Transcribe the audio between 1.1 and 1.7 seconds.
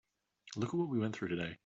through today.